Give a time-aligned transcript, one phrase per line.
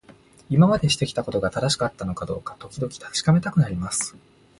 [0.49, 4.15] 今までしてきたことが正しかったのかどうか、時々確かめたくなります。